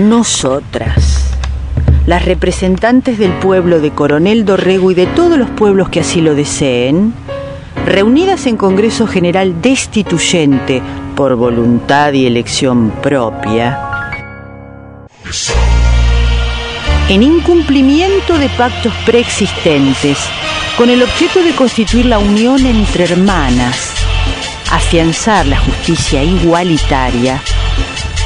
[0.00, 1.26] Nosotras,
[2.06, 6.34] las representantes del pueblo de Coronel Dorrego y de todos los pueblos que así lo
[6.34, 7.12] deseen,
[7.84, 10.80] reunidas en Congreso General Destituyente
[11.14, 13.78] por voluntad y elección propia,
[17.10, 20.16] en incumplimiento de pactos preexistentes,
[20.78, 23.92] con el objeto de constituir la unión entre hermanas,
[24.70, 27.42] afianzar la justicia igualitaria,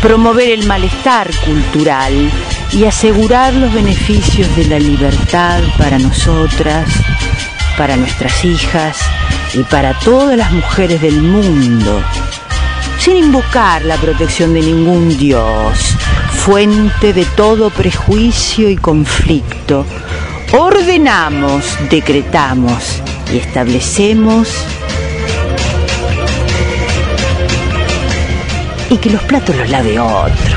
[0.04, 2.30] promover el malestar cultural
[2.72, 6.90] y asegurar los beneficios de la libertad para nosotras,
[7.78, 8.98] para nuestras hijas
[9.54, 12.02] y para todas las mujeres del mundo,
[12.98, 15.96] sin invocar la protección de ningún dios,
[16.32, 19.86] fuente de todo prejuicio y conflicto,
[20.52, 23.00] ordenamos, decretamos
[23.32, 24.50] y establecemos
[28.90, 30.53] y que los platos los lave otro.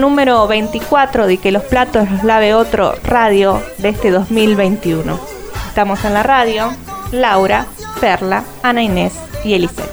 [0.00, 5.18] Número 24 de Que los platos los lave otro radio de este 2021.
[5.68, 6.72] Estamos en la radio,
[7.12, 7.66] Laura,
[8.00, 9.90] Perla, Ana Inés y Elisette.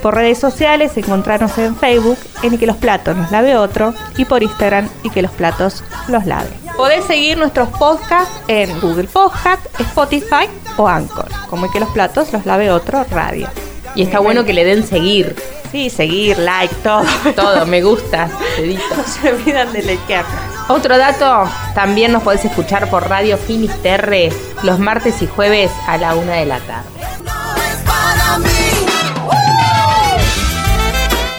[0.00, 4.42] Por redes sociales encontrarnos en Facebook en que los platos nos lave otro y por
[4.42, 6.61] Instagram y que los platos los lave.
[6.82, 12.32] Podés seguir nuestros podcasts en Google Podcast, Spotify o Anchor, como Y que los platos
[12.32, 13.46] los lave otro radio.
[13.94, 15.36] Y está bueno que le den seguir
[15.70, 17.04] Sí, seguir, like, todo.
[17.36, 18.82] Todo, me gusta, dedito.
[18.96, 20.24] No se olvidan de likear.
[20.66, 24.30] Otro dato, también nos podés escuchar por Radio Finisterre
[24.64, 26.88] los martes y jueves a la una de la tarde.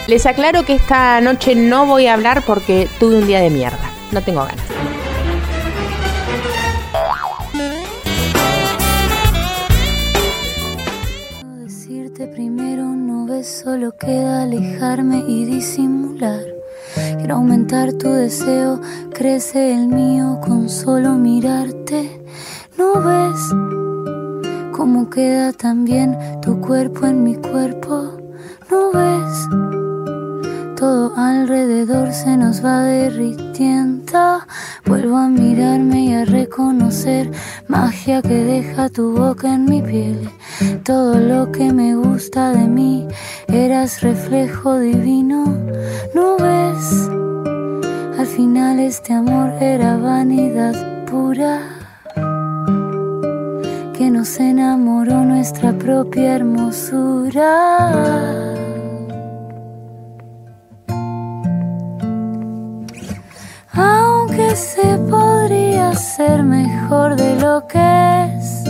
[0.06, 3.90] Les aclaro que esta noche no voy a hablar porque tuve un día de mierda.
[4.10, 4.93] No tengo ganas.
[13.44, 16.42] Solo queda alejarme y disimular.
[17.18, 18.80] Quiero aumentar tu deseo,
[19.12, 22.22] crece el mío con solo mirarte.
[22.78, 23.40] ¿No ves
[24.72, 28.16] cómo queda también tu cuerpo en mi cuerpo?
[28.70, 29.48] ¿No ves?
[30.84, 34.40] todo alrededor se nos va derritiendo.
[34.84, 37.30] Vuelvo a mirarme y a reconocer
[37.68, 40.28] magia que deja tu boca en mi piel.
[40.84, 43.06] Todo lo que me gusta de mí,
[43.48, 45.44] eras reflejo divino.
[46.14, 47.10] ¿No ves?
[48.18, 51.60] Al final este amor era vanidad pura.
[53.96, 57.44] Que nos enamoró nuestra propia hermosura.
[64.54, 67.78] se podría ser mejor de lo que
[68.38, 68.63] es.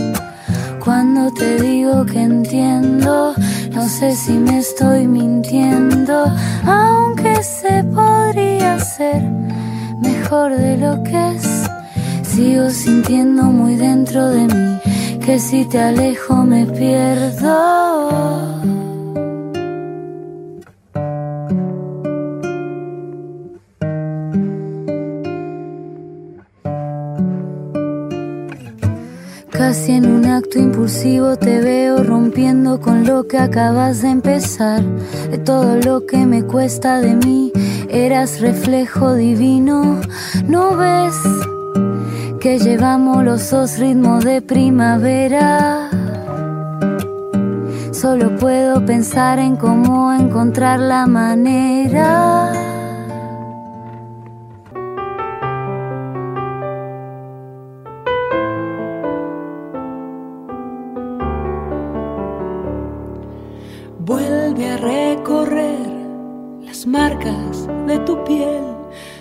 [1.85, 3.35] Que entiendo,
[3.73, 6.25] no sé si me estoy mintiendo,
[6.65, 9.21] aunque se podría ser
[10.01, 11.69] mejor de lo que es.
[12.23, 14.79] Sigo sintiendo muy dentro de mí
[15.23, 17.85] que si te alejo me pierdo.
[29.51, 34.83] Casi en un acto impulsivo te veo rompiendo con lo que acabas de empezar.
[35.31, 37.53] De todo lo que me cuesta de mí,
[37.89, 40.01] eras reflejo divino.
[40.45, 41.15] ¿No ves
[42.41, 45.89] que llevamos los dos ritmos de primavera?
[47.91, 52.74] Solo puedo pensar en cómo encontrar la manera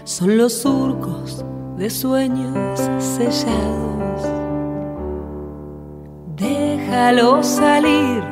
[0.05, 1.45] son los surcos
[1.77, 4.23] de sueños sellados.
[6.37, 8.23] Déjalos salir,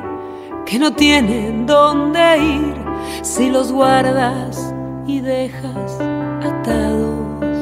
[0.65, 2.75] que no tienen dónde ir
[3.23, 4.75] si los guardas
[5.07, 5.99] y dejas
[6.45, 7.57] atados.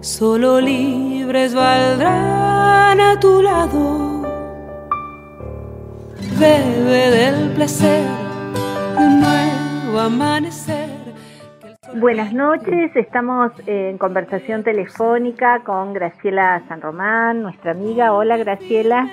[0.00, 4.03] Solo libres valdrán a tu lado
[6.38, 10.88] bebe del placer de un nuevo amanecer.
[11.96, 18.12] Buenas noches, estamos en conversación telefónica con Graciela San Román, nuestra amiga.
[18.12, 19.08] Hola Graciela.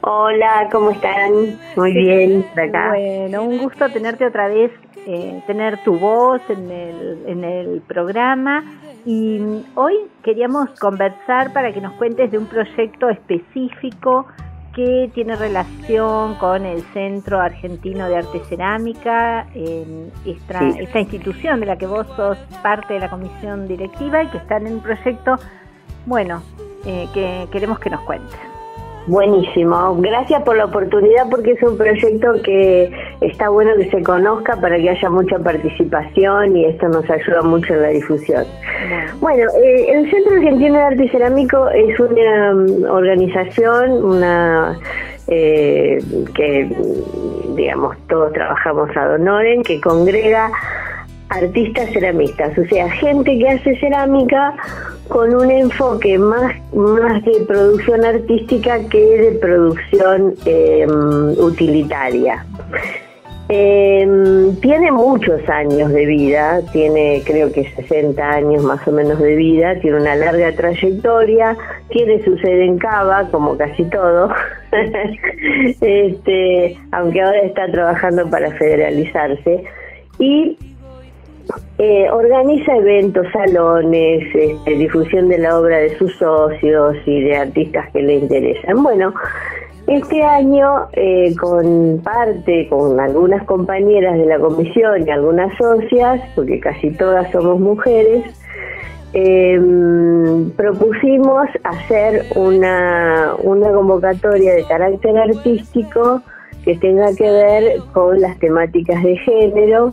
[0.00, 1.30] Hola, ¿cómo están?
[1.76, 2.88] Muy bien, acá.
[2.88, 4.72] Bueno, un gusto tenerte otra vez,
[5.06, 8.64] eh, tener tu voz en el, en el programa.
[9.04, 9.94] Y hoy
[10.24, 14.26] queríamos conversar para que nos cuentes de un proyecto específico
[14.74, 19.48] que tiene relación con el Centro Argentino de Arte Cerámica,
[20.24, 24.38] esta, esta institución de la que vos sos parte de la comisión directiva y que
[24.38, 25.36] están en un proyecto,
[26.06, 26.42] bueno,
[26.86, 28.49] eh, que queremos que nos cuentes.
[29.06, 32.92] Buenísimo, gracias por la oportunidad porque es un proyecto que
[33.22, 37.74] está bueno que se conozca para que haya mucha participación y esto nos ayuda mucho
[37.74, 38.44] en la difusión.
[39.20, 44.78] Bueno, eh, el Centro Argentino de Arte Cerámico es una mm, organización, una
[45.28, 45.98] eh,
[46.34, 46.70] que
[47.56, 50.50] digamos todos trabajamos a Donoren, que congrega
[51.30, 54.54] artistas ceramistas, o sea, gente que hace cerámica
[55.10, 62.46] con un enfoque más, más de producción artística que de producción em, utilitaria.
[63.48, 69.34] Em, tiene muchos años de vida, tiene creo que 60 años más o menos de
[69.34, 71.56] vida, tiene una larga trayectoria,
[71.88, 74.32] tiene su sede en Cava, como casi todo,
[75.80, 79.64] este, aunque ahora está trabajando para federalizarse,
[80.20, 80.56] y
[81.78, 87.90] eh, organiza eventos, salones, este, difusión de la obra de sus socios y de artistas
[87.92, 88.82] que le interesan.
[88.82, 89.14] Bueno,
[89.86, 96.60] este año, eh, con parte, con algunas compañeras de la comisión y algunas socias, porque
[96.60, 98.24] casi todas somos mujeres,
[99.12, 106.22] em, propusimos hacer una, una convocatoria de carácter artístico
[106.64, 109.90] que tenga que ver con las temáticas de género,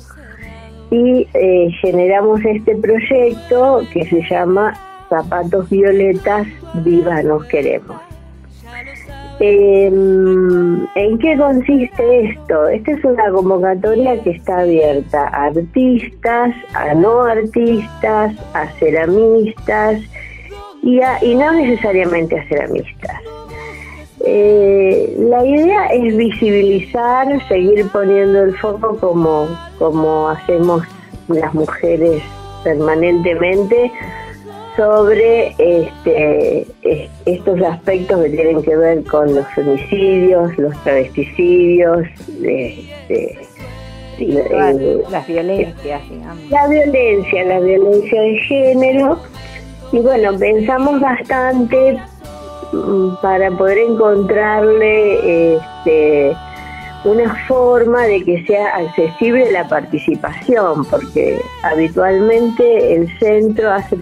[0.90, 4.74] y eh, generamos este proyecto que se llama
[5.10, 7.98] Zapatos Violetas, Viva Nos Queremos.
[9.40, 12.68] Em, ¿En qué consiste esto?
[12.70, 20.02] Esta es una convocatoria que está abierta a artistas, a no artistas, a ceramistas
[20.82, 23.37] y, y no necesariamente a ceramistas.
[24.30, 29.48] Eh, la idea es visibilizar, seguir poniendo el foco como,
[29.80, 30.84] como hacemos
[31.30, 32.22] las mujeres
[32.62, 33.90] permanentemente
[34.76, 36.68] sobre este,
[37.26, 42.06] estos aspectos que tienen que ver con los femicidios, los travesticidios,
[42.44, 43.40] este,
[45.10, 46.50] las violencias, digamos.
[46.50, 49.20] La violencia, la violencia de género.
[49.94, 51.98] Y bueno, pensamos bastante
[53.22, 56.36] para poder encontrarle este,
[57.04, 63.98] una forma de que sea accesible la participación, porque habitualmente el centro hace,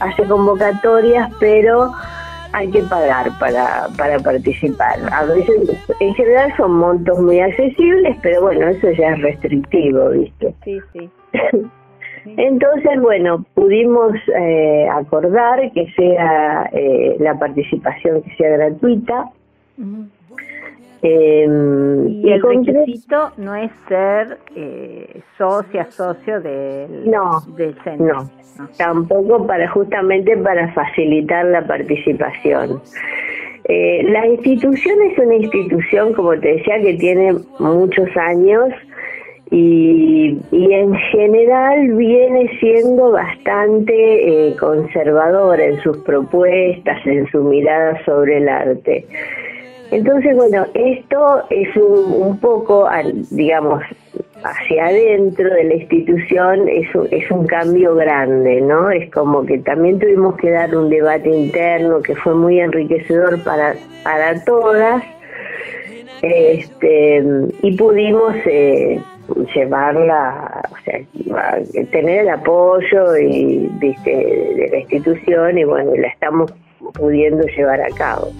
[0.00, 1.92] hace convocatorias, pero
[2.52, 4.98] hay que pagar para, para participar.
[5.12, 10.54] A veces, en general son montos muy accesibles, pero bueno, eso ya es restrictivo, ¿viste?
[10.64, 11.10] Sí, sí.
[12.24, 19.30] Entonces, bueno, pudimos eh, acordar que sea eh, la participación que sea gratuita.
[21.02, 28.22] Em, y el requisito no es ser eh, socia, socio del, no, del centro.
[28.22, 32.80] No, no, tampoco para justamente para facilitar la participación.
[33.68, 38.72] la institución es una institución, como te decía, que tiene muchos años
[39.56, 48.38] y, en general viene siendo bastante eh, conservadora en sus propuestas, en su mirada sobre
[48.38, 49.06] el arte.
[49.92, 52.88] Entonces, bueno, esto es un, poco,
[53.30, 53.84] digamos,
[54.42, 58.90] hacia adentro de la institución es un, es un cambio grande, ¿no?
[58.90, 63.76] Es como que también tuvimos que dar un debate interno que fue muy enriquecedor para,
[64.02, 65.04] para todas
[66.22, 67.22] este,
[67.62, 68.98] y pudimos eh,
[69.54, 76.52] llevarla, o sea, tener el apoyo y de la institución y bueno, la estamos
[76.94, 78.30] pudiendo llevar a cabo.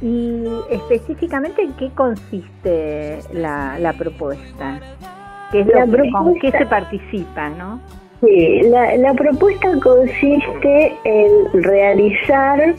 [0.00, 4.80] ¿Y específicamente en qué consiste la, la propuesta?
[5.50, 5.66] ¿Qué es
[6.12, 7.80] ¿Con qué se participa, no?
[8.20, 12.74] Sí, la, la propuesta consiste en realizar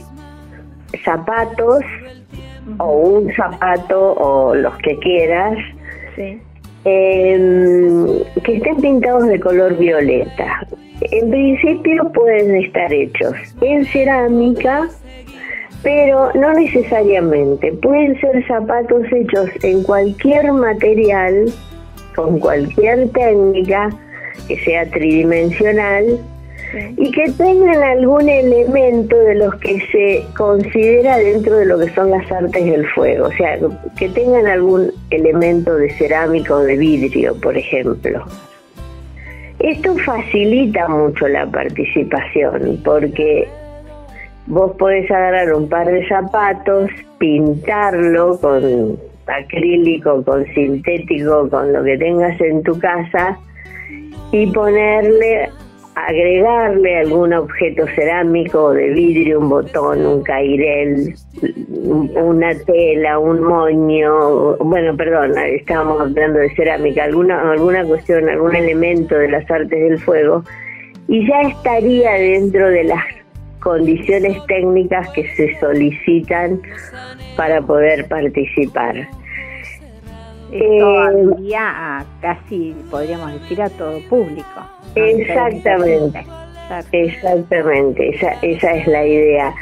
[1.04, 1.84] zapatos
[2.78, 5.58] o un zapato o los que quieras
[6.86, 8.06] Em,
[8.44, 10.68] que estén pintados de color violeta.
[11.02, 14.90] En principio pueden estar hechos en cerámica
[15.84, 17.72] pero no necesariamente.
[17.74, 21.46] Pueden ser zapatos hechos en cualquier material,
[22.16, 23.90] con cualquier técnica,
[24.48, 26.20] que sea tridimensional,
[26.98, 32.12] y que tengan algún elemento de los que se considera dentro de lo que son
[32.12, 33.58] las artes del fuego, o sea,
[33.98, 38.24] que tengan algún elemento de cerámica o de vidrio, por ejemplo.
[39.60, 43.48] Esto facilita mucho la participación porque
[44.48, 48.98] vos podés agarrar un par de zapatos, pintarlo con
[49.28, 53.38] acrílico, con sintético, con lo que tengas en tu casa
[54.32, 55.50] y ponerle,
[56.10, 61.14] agregarle algún objeto cerámico de vidrio, un botón, un cairel,
[62.16, 69.16] una tela, un moño, bueno, perdón, estábamos hablando de cerámica, alguna, alguna cuestión, algún elemento
[69.16, 70.44] de las artes del fuego,
[71.08, 73.04] y ya estaría dentro de las
[73.60, 76.60] condiciones técnicas que se solicitan
[77.38, 79.08] para poder participar.
[80.52, 84.62] Eh, a casi, podríamos decir, a todo público.
[84.96, 86.26] Exactamente.
[86.92, 89.54] Exactamente, esa, esa es la idea.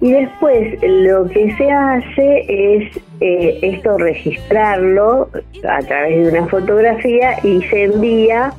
[0.00, 5.30] Y después lo que se hace es eh, esto registrarlo
[5.66, 8.52] a través de una fotografía y se envía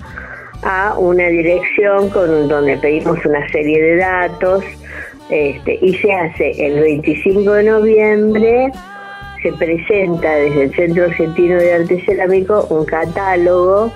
[0.64, 4.64] a una dirección con donde pedimos una serie de datos
[5.30, 8.72] este, y se hace el 25 de noviembre
[9.42, 13.92] se presenta desde el Centro Argentino de Arte Cerámico un catálogo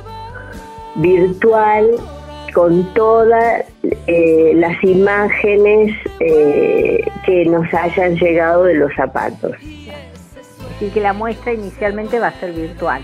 [0.96, 1.92] virtual
[2.54, 3.66] con todas
[4.08, 9.52] eh, las imágenes eh, que nos hayan llegado de los zapatos.
[10.76, 13.02] Así que la muestra inicialmente va a ser virtual.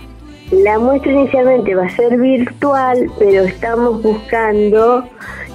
[0.51, 5.05] La muestra inicialmente va a ser virtual, pero estamos buscando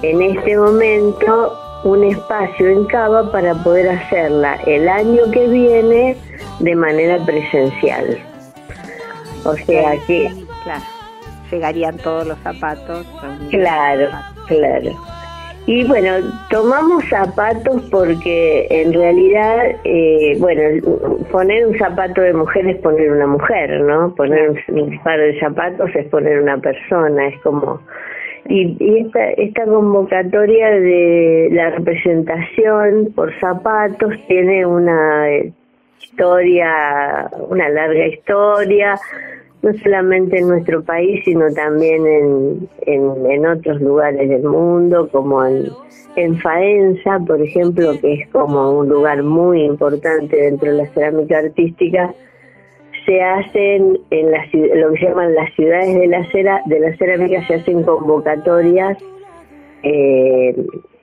[0.01, 1.53] en este momento
[1.83, 6.17] un espacio en Cava para poder hacerla el año que viene
[6.59, 8.17] de manera presencial.
[9.45, 10.31] O sea que...
[10.63, 10.83] Claro,
[11.51, 13.05] llegarían todos los zapatos.
[13.49, 14.09] Claro,
[14.47, 14.91] claro.
[15.67, 16.11] Y bueno,
[16.49, 20.61] tomamos zapatos porque en realidad, eh, bueno,
[21.29, 24.15] poner un zapato de mujer es poner una mujer, ¿no?
[24.15, 27.81] Poner un, par de zapatos es poner una persona, es como...
[28.49, 35.27] Y, y esta, esta convocatoria de la representación por zapatos tiene una
[36.01, 38.95] historia, una larga historia,
[39.61, 45.65] no solamente en nuestro país, sino también en, en, otros lugares del mundo, como en,
[46.15, 51.39] en Faenza, por ejemplo, que es como un lugar muy importante dentro de la cerámica
[51.39, 52.13] artística,
[53.05, 57.45] se hacen en la, lo que llaman las ciudades de la, cera, de la cerámica,
[57.47, 58.97] se hacen convocatorias
[59.83, 60.55] eh,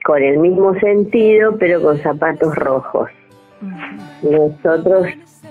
[0.03, 3.09] con el mismo sentido, pero con zapatos rojos.
[4.21, 5.07] Nosotros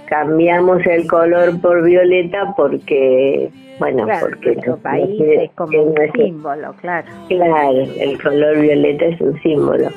[0.06, 7.08] cambiamos el color por violeta porque, bueno, porque nuestro país es como un símbolo, claro.
[7.28, 9.88] Claro, el color violeta es un símbolo.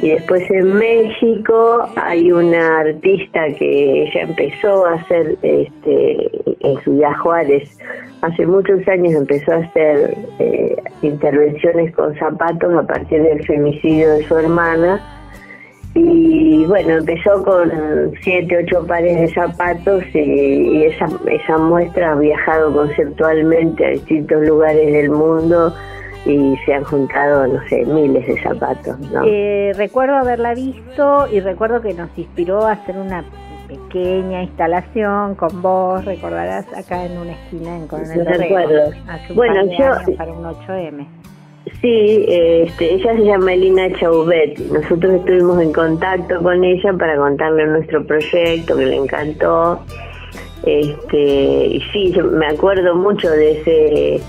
[0.00, 6.30] Y después en México hay una artista que ella empezó a hacer, este,
[6.60, 7.78] en Ciudad Juárez,
[8.22, 14.24] hace muchos años empezó a hacer eh, intervenciones con zapatos a partir del femicidio de
[14.24, 15.00] su hermana
[15.94, 17.70] y bueno, empezó con
[18.22, 24.92] siete, ocho pares de zapatos y, esa, esa muestra ha viajado conceptualmente a distintos lugares
[24.92, 25.74] del mundo
[26.24, 28.98] y se han juntado, no sé, miles de zapatos.
[29.00, 29.22] ¿no?
[29.26, 33.24] Eh, recuerdo haberla visto y recuerdo que nos inspiró a hacer una
[33.68, 38.92] pequeña instalación con vos, recordarás, acá en una esquina en Coronel Recuerdo.
[39.34, 40.16] bueno, yo...
[40.16, 41.06] Para un 8M.
[41.82, 44.56] Sí, este, ella se llama Elina Chauvet.
[44.70, 49.80] Nosotros estuvimos en contacto con ella para contarle nuestro proyecto que le encantó.
[50.64, 54.22] Este, y sí, yo me acuerdo mucho de ese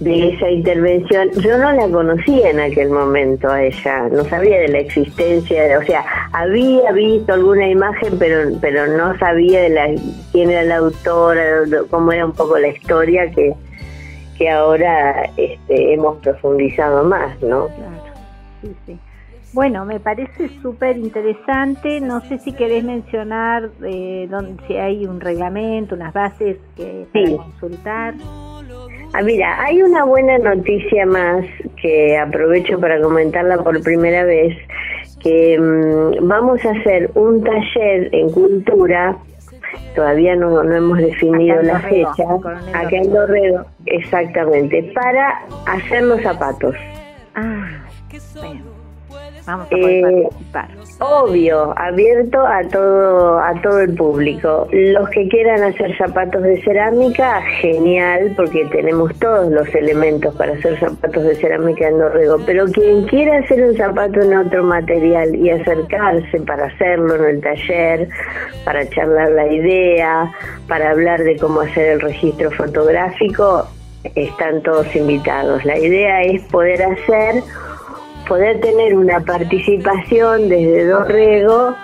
[0.00, 1.30] de esa intervención.
[1.40, 5.84] Yo no la conocía en aquel momento a ella, no sabía de la existencia, o
[5.84, 9.86] sea, había visto alguna imagen, pero pero no sabía de la
[10.32, 13.52] quién era la autora, cómo era un poco la historia que
[14.36, 17.68] que ahora este, hemos profundizado más, ¿no?
[17.68, 18.02] Claro,
[18.62, 18.98] sí, sí.
[19.54, 22.00] Bueno, me parece súper interesante.
[22.00, 24.28] No sé si querés mencionar eh,
[24.66, 28.14] si hay un reglamento, unas bases que para consultar.
[29.12, 31.44] Ah, mira, hay una buena noticia más
[31.80, 34.56] que aprovecho para comentarla por primera vez,
[35.22, 39.16] que mm, vamos a hacer un taller en cultura
[39.94, 42.24] todavía no, no hemos definido la fecha,
[42.72, 46.74] acá en Dorredo, exactamente, para hacer los zapatos.
[47.34, 47.66] Ah,
[49.46, 50.68] vamos a poder eh, participar.
[51.00, 54.68] Obvio, abierto a todo a todo el público.
[54.70, 60.78] Los que quieran hacer zapatos de cerámica, genial, porque tenemos todos los elementos para hacer
[60.78, 62.38] zapatos de cerámica en Dorrego.
[62.46, 67.40] Pero quien quiera hacer un zapato en otro material y acercarse para hacerlo en el
[67.40, 68.08] taller,
[68.64, 70.30] para charlar la idea,
[70.68, 73.66] para hablar de cómo hacer el registro fotográfico,
[74.14, 75.64] están todos invitados.
[75.64, 77.42] La idea es poder hacer
[78.28, 81.74] poder tener una participación desde Dorrego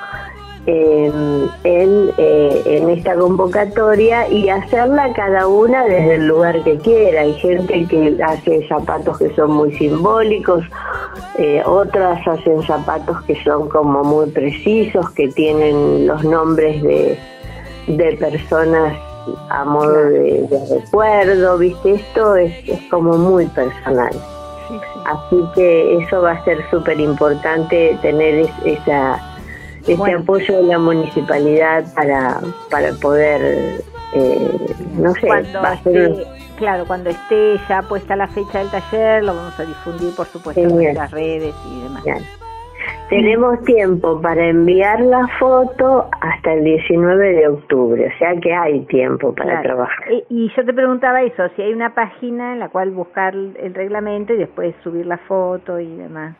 [0.67, 7.23] en, eh, en, esta convocatoria y hacerla cada una desde el lugar que quiera.
[7.23, 10.65] Hay gente que hace zapatos que son muy simbólicos,
[11.39, 17.19] eh, otras hacen zapatos que son como muy precisos, que tienen los nombres de,
[17.87, 18.95] de personas
[19.51, 21.93] a modo de, recuerdo, ¿viste?
[21.93, 24.13] Esto es, es como muy personal.
[25.05, 29.19] Así que eso va a ser súper importante tener esa,
[29.87, 32.41] ese apoyo de la municipalidad para,
[32.71, 33.83] para poder,
[34.15, 35.29] eh, no sé,
[36.57, 40.61] Claro, cuando esté ya puesta la fecha del taller, lo vamos a difundir, por supuesto,
[40.61, 42.05] en las redes y demás.
[43.11, 48.85] Tenemos tiempo para enviar la foto hasta el 19 de octubre, o sea que hay
[48.87, 50.13] tiempo para trabajar.
[50.29, 54.33] Y, yo te preguntaba eso, si hay una página en la cual buscar el reglamento
[54.33, 56.37] y después subir la foto y demás.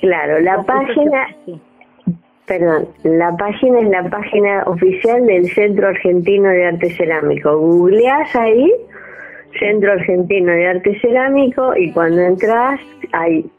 [0.00, 1.28] Claro, la página...
[2.46, 7.56] Perdón, la página es la página oficial del Centro Argentino de Arte Cerámico.
[7.56, 8.70] Googleás ahí,
[9.58, 12.80] Centro Argentino de Arte Cerámico, y cuando entras
[13.12, 13.50] hay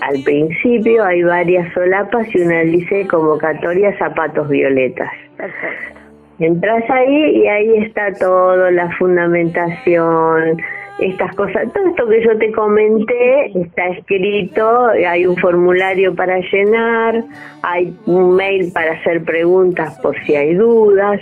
[0.00, 5.10] al principio hay varias solapas y una dice convocatoria zapatos violetas.
[5.36, 6.00] Perfecto.
[6.40, 10.60] Entras ahí y ahí está todo, la fundamentación,
[10.98, 17.24] estas cosas, todo esto que yo te comenté está escrito, hay un formulario para llenar,
[17.62, 21.20] hay un mail para hacer preguntas por si hay dudas.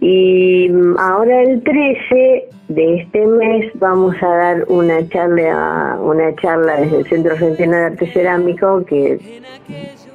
[0.00, 6.98] Y ahora el 13 de este mes vamos a dar una charla, una charla desde
[6.98, 9.18] el Centro Argentino de Arte Cerámico que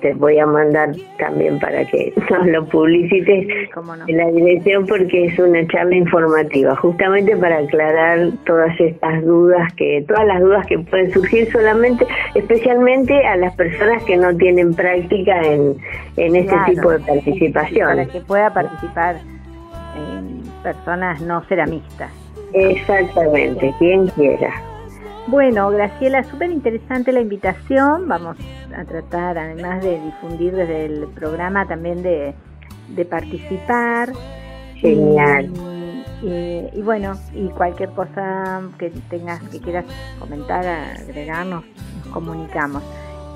[0.02, 3.70] te voy a mandar también para que nos lo publicites
[4.08, 10.04] en la dirección porque es una charla informativa, justamente para aclarar todas estas dudas que,
[10.08, 15.42] todas las dudas que pueden surgir solamente, especialmente a las personas que no tienen práctica
[15.44, 15.76] en,
[16.18, 17.88] en este tipo de participación.
[17.88, 19.16] Para que pueda participar
[20.62, 22.12] personas no ceramistas.
[22.54, 24.52] Exactamente, quien quiera.
[25.28, 28.08] Bueno, Graciela, súper interesante la invitación.
[28.08, 28.38] Vamos
[28.76, 32.34] a tratar, además de difundir desde el programa, también de,
[33.10, 34.12] participar.
[34.76, 35.52] Genial.
[36.24, 39.86] Y, bueno, y cualquier cosa que tengas, que quieras
[40.20, 41.64] comentar, agregarnos,
[42.06, 42.84] nos comunicamos.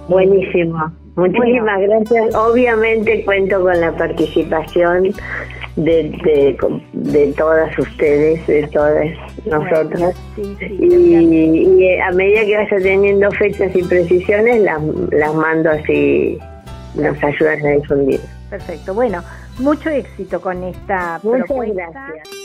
[0.07, 1.04] Buenísimo.
[1.15, 2.35] Muchísimas gracias.
[2.35, 5.13] Obviamente cuento con la participación
[5.75, 6.57] de,
[6.93, 9.07] de, todas ustedes, de todas
[9.45, 10.15] nosotras.
[10.37, 16.37] y, a medida que vaya teniendo fechas y precisiones, las, las mando así,
[16.95, 18.19] nos ayudan a difundir.
[18.49, 18.93] Perfecto.
[18.93, 19.23] Bueno,
[19.59, 22.44] mucho éxito con esta Muchas gracias.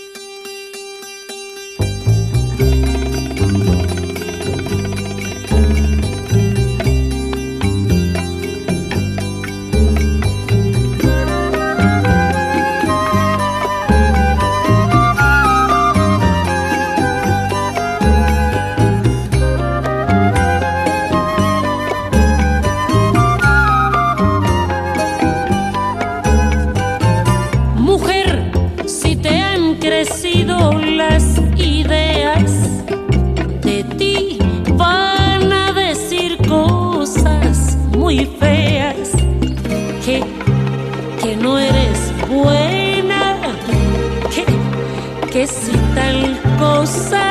[46.90, 47.29] céu.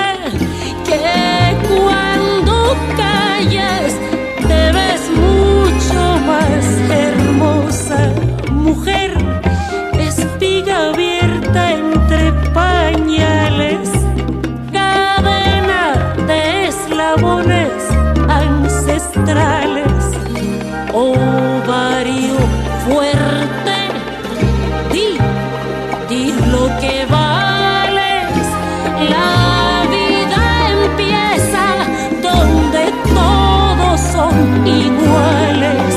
[34.66, 35.96] iguales.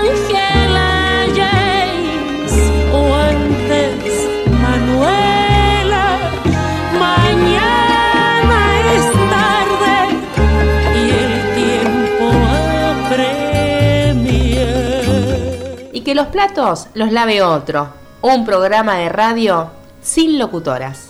[0.00, 0.90] Ángela
[1.34, 2.52] James
[2.92, 4.12] o antes
[4.62, 6.06] Manuela.
[6.98, 8.60] Mañana
[8.94, 9.96] es tarde
[10.96, 12.26] y el tiempo
[14.24, 14.70] apremia.
[15.92, 17.88] Y que los platos los lave otro.
[18.22, 19.70] Un programa de radio
[20.02, 21.09] sin locutoras.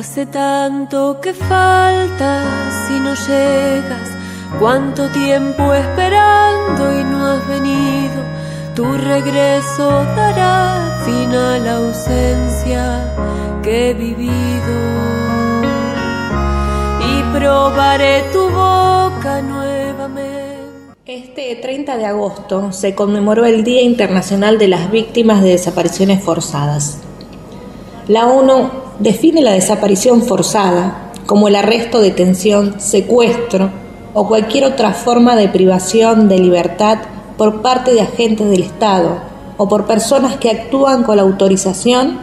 [0.00, 4.08] Hace tanto que faltas y no llegas,
[4.58, 8.22] cuánto tiempo esperando y no has venido.
[8.74, 13.12] Tu regreso dará fin a la ausencia
[13.62, 14.74] que he vivido
[17.06, 20.94] y probaré tu boca nuevamente.
[21.04, 27.00] Este 30 de agosto se conmemoró el Día Internacional de las Víctimas de Desapariciones Forzadas.
[28.08, 33.70] La ONU define la desaparición forzada como el arresto, detención, secuestro
[34.12, 36.98] o cualquier otra forma de privación de libertad
[37.38, 39.22] por parte de agentes del Estado
[39.56, 42.18] o por personas que actúan con la autorización,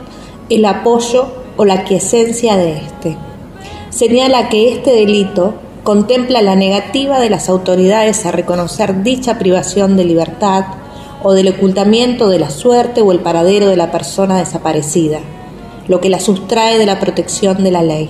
[0.49, 3.17] el apoyo o la quiesencia de éste.
[3.89, 10.05] Señala que este delito contempla la negativa de las autoridades a reconocer dicha privación de
[10.05, 10.65] libertad
[11.23, 15.21] o del ocultamiento de la suerte o el paradero de la persona desaparecida
[15.87, 18.09] lo que la sustrae de la protección de la ley.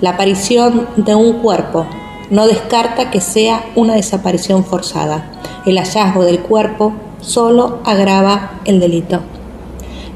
[0.00, 1.86] La aparición de un cuerpo
[2.30, 5.32] no descarta que sea una desaparición forzada.
[5.64, 9.20] El hallazgo del cuerpo solo agrava el delito.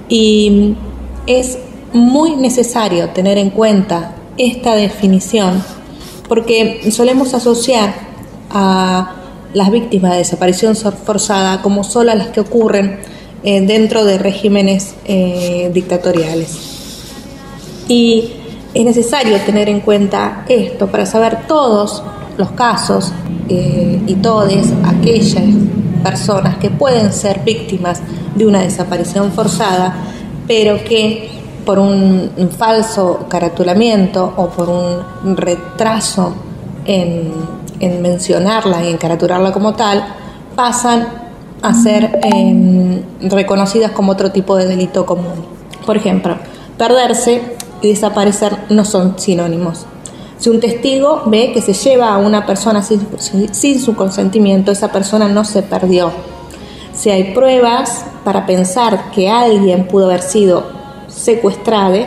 [0.08, 0.74] Y
[1.26, 1.58] es
[1.92, 5.62] muy necesario tener en cuenta esta definición
[6.28, 7.92] porque solemos asociar
[8.50, 9.16] a
[9.52, 13.00] las víctimas de desaparición forzada como solo las que ocurren
[13.42, 16.69] eh, dentro de regímenes eh, dictatoriales.
[17.90, 18.30] Y
[18.72, 22.04] es necesario tener en cuenta esto para saber todos
[22.38, 23.12] los casos
[23.48, 24.52] eh, y todas
[24.84, 25.42] aquellas
[26.04, 28.00] personas que pueden ser víctimas
[28.36, 29.96] de una desaparición forzada,
[30.46, 31.30] pero que
[31.66, 36.32] por un falso caratulamiento o por un retraso
[36.84, 37.32] en,
[38.00, 40.04] mencionarla y en caraturarla como tal,
[40.54, 41.08] pasan
[41.60, 45.44] a ser em, reconocidas como otro tipo de delito común.
[45.84, 46.36] Por ejemplo,
[46.78, 49.86] perderse y desaparecer no son sinónimos.
[50.38, 55.28] Si un testigo ve que se lleva a una persona sin, su consentimiento, esa persona
[55.28, 56.10] no se perdió.
[56.94, 60.64] Si hay pruebas para pensar que alguien pudo haber sido
[61.08, 62.06] secuestrado,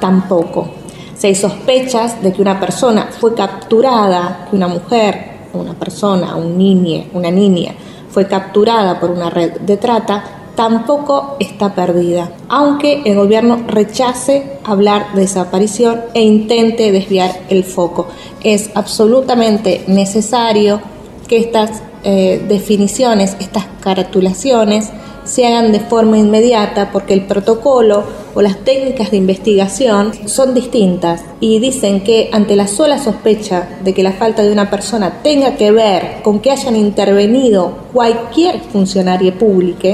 [0.00, 0.68] tampoco.
[1.16, 6.56] Si hay sospechas de que una persona fue capturada, que una mujer, una persona, un
[6.56, 7.74] niño, una niña
[8.14, 10.22] fue capturada por una red de trata,
[10.54, 18.08] tampoco está perdida, aunque el gobierno rechace hablar de desaparición e intente desviar el foco.
[18.42, 20.80] Es absolutamente necesario
[21.28, 24.90] que estas eh, definiciones, estas caratulaciones,
[25.24, 31.24] se hagan de forma inmediata porque el protocolo o las técnicas de investigación son distintas
[31.40, 35.56] y dicen que ante la sola sospecha de que la falta de una persona tenga
[35.56, 39.88] que ver con que hayan intervenido cualquier funcionario público,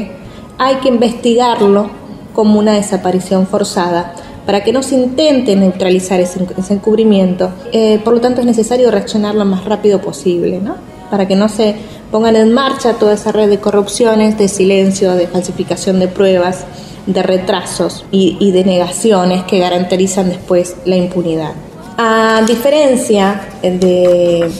[0.60, 1.88] hay que investigarlo
[2.34, 4.12] como una desaparición forzada
[4.44, 7.50] para que no se intente neutralizar ese, encubrimiento.
[7.72, 10.76] Eh, por lo tanto, es necesario reaccionar lo más rápido posible, ¿no?
[11.10, 11.76] para que no se
[12.10, 16.66] pongan en marcha toda esa red de corrupciones, de silencio, de falsificación de pruebas,
[17.06, 21.52] de retrasos y, y de negaciones que garantizan después la impunidad.
[21.96, 24.50] A diferencia de,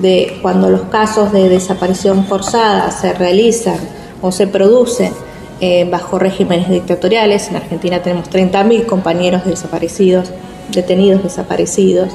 [0.00, 3.76] de cuando los casos de desaparición forzada se realizan
[4.22, 5.12] o se produce
[5.60, 7.48] eh, bajo regímenes dictatoriales.
[7.48, 10.30] En Argentina tenemos 30.000 compañeros desaparecidos,
[10.72, 12.08] detenidos desaparecidos,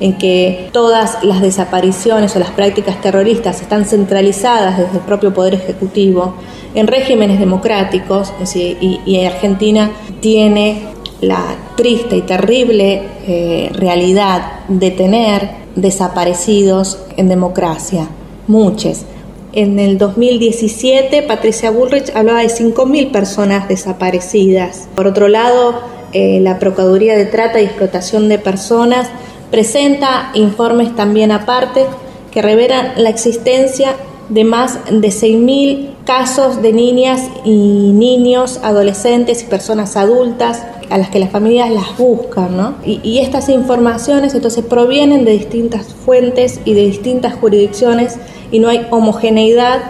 [0.00, 5.54] en que todas las desapariciones o las prácticas terroristas están centralizadas desde el propio Poder
[5.54, 6.34] Ejecutivo,
[6.74, 9.90] en regímenes democráticos, y, Argentina
[10.20, 10.82] tiene
[11.20, 11.42] la
[11.76, 18.08] triste y terrible eh, realidad de tener desaparecidos en democracia,
[18.46, 19.04] muchos
[19.52, 24.88] en el 2017, Patricia Bullrich hablaba de 5.000 personas desaparecidas.
[24.94, 25.80] Por otro lado,
[26.12, 29.08] eh, la Procuraduría de Trata y Explotación de Personas
[29.50, 31.86] presenta informes también aparte
[32.30, 33.94] que revelan la existencia
[34.28, 41.10] de más de 6.000 casos de niñas y niños, adolescentes y personas adultas a las
[41.10, 42.76] que las familias las buscan, ¿no?
[42.82, 48.16] Y, estas informaciones entonces provienen de distintas fuentes y de distintas jurisdicciones
[48.50, 49.82] y no hay homogeneidad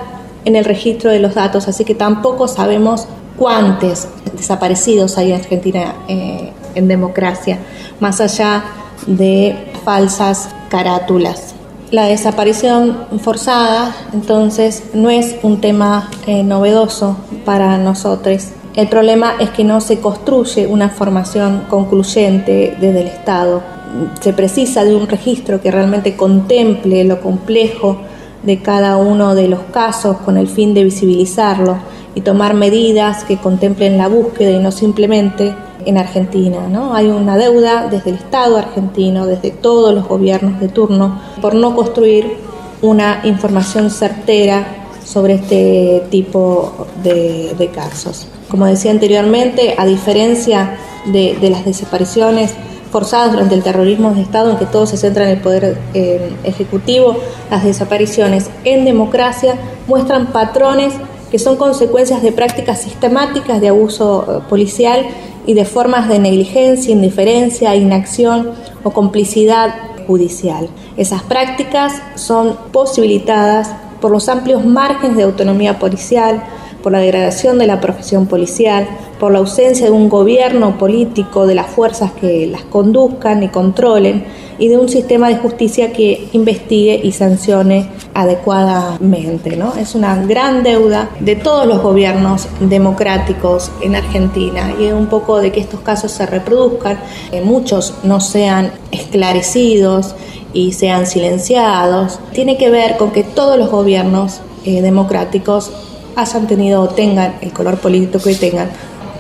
[0.45, 3.07] en el registro de los datos, así que tampoco sabemos
[3.39, 7.61] cuántos desaparecidos hay en Argentina eh, en democracia,
[8.01, 8.65] más allá
[9.07, 9.55] de
[9.85, 11.55] falsas carátulas.
[11.91, 18.49] La desaparición forzada, entonces, no es un tema eh, novedoso para nosotros.
[18.77, 23.79] El problema es que no se construye una formación concluyente desde el Estado
[24.21, 27.99] se precisa de un registro que realmente contemple lo complejo
[28.43, 31.79] de cada uno de los casos con el fin de visibilizarlo
[32.15, 36.69] y tomar medidas que contemplen la búsqueda y no simplemente en Argentina.
[36.69, 36.95] ¿no?
[36.95, 41.75] Hay una deuda desde el Estado argentino, desde todos los gobiernos de turno, por no
[41.75, 42.37] construir
[42.83, 44.67] una información certera
[45.05, 48.27] sobre este tipo de, casos.
[48.51, 52.55] Como decía anteriormente, a diferencia de, las desapariciones
[52.93, 56.31] forzadas durante el terrorismo de Estado, en que todo se centra en el poder eh,
[56.45, 57.17] ejecutivo,
[57.51, 59.55] las desapariciones en democracia
[59.87, 60.95] muestran patrones
[61.31, 65.07] que son consecuencias de prácticas sistemáticas de abuso eh, policial
[65.47, 69.75] y de formas de negligencia, indiferencia, inacción o complicidad
[70.07, 70.69] judicial.
[70.97, 76.43] Esas prácticas son posibilitadas por los amplios márgenes de autonomía policial,
[76.83, 78.87] por la degradación de la profesión policial,
[79.19, 84.25] por la ausencia de un gobierno político, de las fuerzas que las conduzcan y controlen,
[84.59, 89.57] y de un sistema de justicia que investigue y sancione adecuadamente.
[89.57, 89.75] ¿no?
[89.75, 95.53] Es una gran deuda de todos los gobiernos democráticos en Argentina y un poco de
[95.53, 96.99] que estos casos se reproduzcan,
[97.31, 100.15] que muchos no sean esclarecidos
[100.53, 105.71] y sean silenciados, tiene que ver con que todos los gobiernos eh, democráticos
[106.19, 108.71] hayan tenido o tengan el color político que tengan,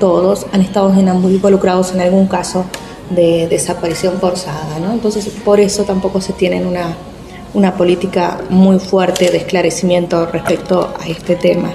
[0.00, 2.64] todos han estado involucrados en algún caso
[3.11, 4.78] de desaparición forzada.
[4.80, 4.92] ¿no?
[4.92, 6.96] Entonces, por eso tampoco se tienen una,
[7.54, 11.70] una política muy fuerte de esclarecimiento respecto a este tema.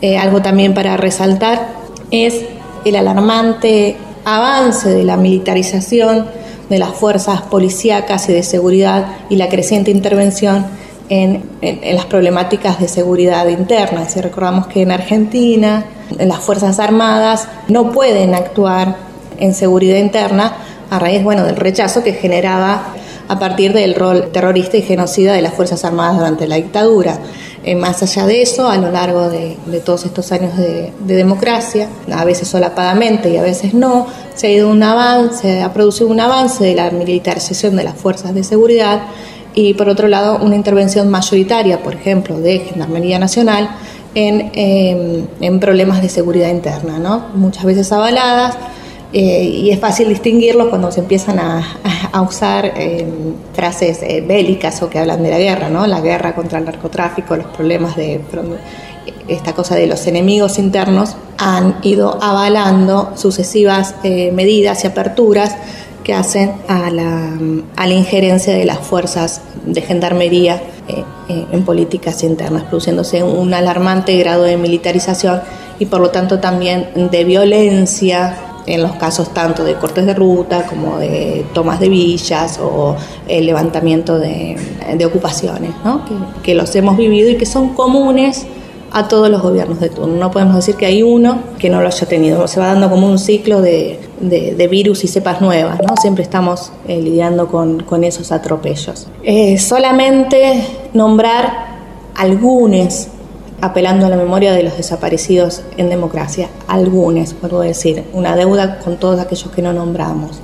[0.00, 1.74] Eh, algo también para resaltar
[2.10, 2.42] es
[2.84, 6.26] el alarmante avance de la militarización
[6.68, 10.64] de las fuerzas policíacas y de seguridad y la creciente intervención
[11.10, 11.42] en,
[11.94, 14.08] las problemáticas de seguridad interna.
[14.08, 15.84] Si recordamos que en Argentina
[16.18, 18.96] las Fuerzas Armadas no pueden actuar
[19.38, 20.54] en seguridad interna
[20.88, 22.94] a raíz bueno, del rechazo que generaba
[23.28, 27.18] a partir del rol terrorista y genocida de las Fuerzas Armadas durante la dictadura.
[27.62, 32.24] Eh, más allá de eso, a lo largo de, todos estos años de, democracia, a
[32.24, 36.64] veces solapadamente y a veces no, se ha ido un avance, ha producido un avance
[36.64, 39.02] de la militarización de las fuerzas de seguridad
[39.54, 43.70] y por otro lado una intervención mayoritaria, por ejemplo, de Gendarmería Nacional
[44.14, 47.26] en, em, en problemas de seguridad interna, ¿no?
[47.34, 48.56] muchas veces avaladas
[49.12, 51.64] eh, y es fácil distinguirlo cuando se empiezan a,
[52.12, 55.86] a usar em, frases eh, bélicas o que hablan de la guerra, ¿no?
[55.86, 58.20] la guerra contra el narcotráfico, los problemas de
[59.28, 65.56] esta cosa de los enemigos internos han ido avalando sucesivas eh, medidas y aperturas
[66.04, 67.38] que hacen a la,
[67.76, 73.52] a la injerencia de las fuerzas de gendarmería eh, eh, en políticas internas, produciéndose un
[73.54, 75.40] alarmante grado de militarización
[75.78, 78.36] y por lo tanto también de violencia
[78.66, 82.94] en los casos tanto de cortes de ruta como de tomas de villas o
[83.26, 84.56] el levantamiento de,
[85.04, 86.02] ocupaciones, ¿no?
[86.42, 88.46] que los hemos vivido y que son comunes
[88.92, 90.16] a todos los gobiernos de turno.
[90.16, 92.46] No podemos decir que hay uno que no lo haya tenido.
[92.48, 93.98] Se va dando como un ciclo de,
[94.70, 95.78] virus y cepas nuevas.
[95.80, 95.94] ¿no?
[96.00, 99.06] Siempre estamos eh, lidiando con, esos atropellos.
[99.22, 101.70] Eh, solamente nombrar
[102.16, 103.08] algunos,
[103.60, 108.96] apelando a la memoria de los desaparecidos en democracia, algunos, puedo decir, una deuda con
[108.96, 110.40] todos aquellos que no nombramos.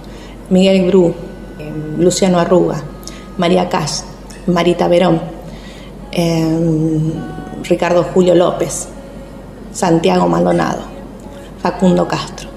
[0.51, 1.15] Miguel Bru,
[1.59, 2.83] eh, Luciano Arruga,
[3.39, 4.03] María Cash,
[4.47, 5.21] Marita Verón.
[7.69, 8.89] Ricardo Julio López,
[9.73, 10.83] Santiago Maldonado,
[11.63, 12.49] Facundo Castro.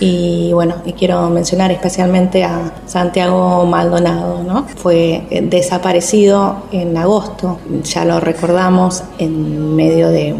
[0.00, 4.66] Y bueno, y quiero mencionar especialmente a Santiago Maldonado, ¿no?
[4.76, 10.34] Fue eh, desaparecido en agosto, ya lo recordamos, en medio de,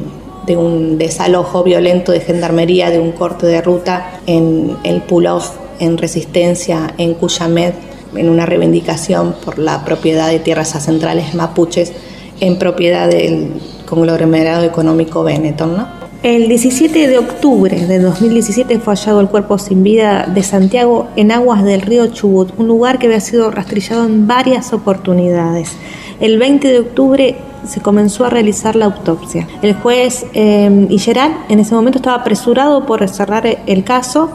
[0.56, 6.92] un desalojo violento de gendarmería de un corte de ruta en el pull-off en resistencia
[6.98, 7.72] en Cuyamed,
[8.16, 11.92] en una reivindicación por la propiedad de tierras centrales mapuches
[12.42, 13.52] en propiedad del
[13.86, 15.76] conglomerado económico Benetton.
[15.76, 15.86] ¿no?
[16.24, 21.30] El 17 de octubre de 2017 fue hallado el cuerpo sin vida de Santiago en
[21.30, 25.76] aguas del río Chubut, un lugar que había sido rastrillado en varias oportunidades.
[26.18, 29.46] El 20 de octubre se comenzó a realizar la autopsia.
[29.62, 34.30] El juez eh, en ese momento estaba apresurado por cerrar el caso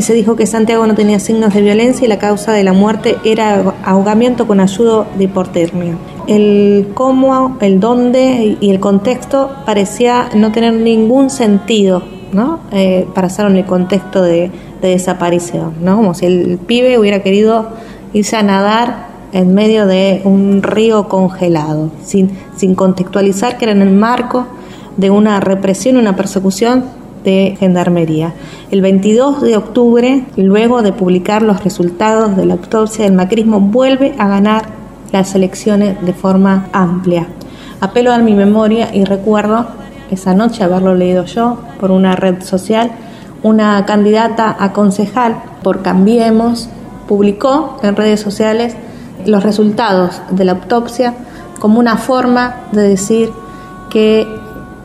[0.00, 3.16] se dijo que Santiago no tenía signos de violencia y la causa de la muerte
[3.24, 5.98] era ahogamiento con ayuda de hipotermia.
[6.26, 12.60] El cómo, el dónde y el contexto parecía no tener ningún sentido ¿no?
[12.72, 15.96] Eh, en el contexto de, desaparición, ¿no?
[15.98, 17.68] como si el pibe hubiera querido
[18.12, 23.82] irse a nadar en medio de un río congelado, sin, sin contextualizar que era en
[23.82, 24.48] el marco
[24.96, 26.84] de una represión, una persecución
[27.22, 28.34] de Gendarmería.
[28.72, 34.14] El 22 de octubre, luego de publicar los resultados de la autopsia del macrismo, vuelve
[34.18, 34.81] a ganar
[35.12, 37.26] las elecciones de forma amplia.
[37.80, 39.66] Apelo a mi memoria y recuerdo
[40.10, 42.90] esa noche haberlo leído yo por una red social,
[43.42, 46.68] una candidata a concejal por Cambiemos
[47.08, 48.74] publicó en redes sociales
[49.26, 51.14] los resultados de la autopsia
[51.60, 53.30] como una forma de decir
[53.90, 54.26] que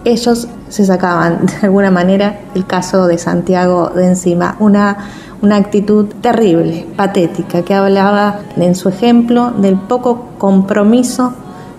[0.05, 4.97] ellos se sacaban de alguna manera el caso de Santiago de encima, una,
[5.41, 11.34] una actitud terrible, patética, que hablaba en su ejemplo del poco compromiso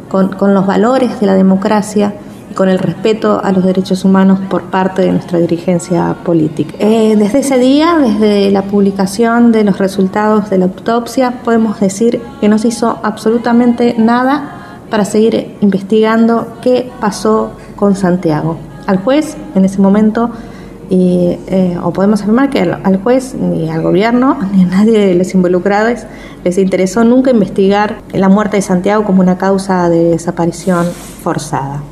[0.08, 2.14] con, los valores de la democracia
[2.50, 6.74] y con el respeto a los derechos humanos por parte de nuestra dirigencia política.
[6.78, 12.22] Eh, desde ese día, desde la publicación de los resultados de la autopsia, podemos decir
[12.40, 14.54] que no se hizo absolutamente nada
[14.90, 18.56] para seguir investigando qué pasó con Santiago.
[18.86, 20.30] Al juez, en ese momento,
[20.90, 25.34] y, eh, podemos afirmar que al, juez, ni al gobierno, ni a nadie de los
[25.34, 26.00] involucrados
[26.44, 30.86] les interesó nunca investigar la muerte de Santiago como una causa de desaparición
[31.22, 31.82] forzada.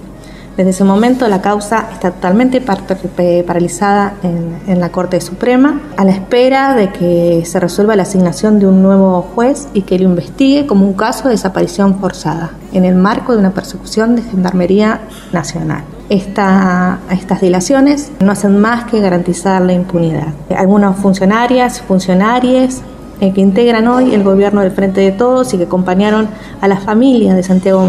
[0.57, 6.13] Desde ese momento la causa está totalmente paralizada en, en, la Corte Suprema, a la
[6.13, 10.67] espera de que se resuelva la asignación de un nuevo juez y que lo investigue
[10.67, 15.85] como un caso de desaparición forzada, en el marco de una persecución de Gendarmería Nacional
[16.09, 20.29] estas dilaciones no hacen más que garantizar la impunidad.
[20.57, 22.83] Algunas funcionarias, funcionarios
[23.21, 26.29] eh, que integran hoy el gobierno del Frente de Todos y que acompañaron
[26.61, 27.89] a las familias de Santiago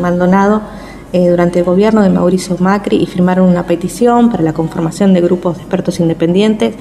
[0.00, 0.62] Maldonado
[1.12, 5.20] eh, durante el gobierno de Mauricio Macri y firmaron una petición para la conformación de
[5.20, 6.74] grupos de expertos independientes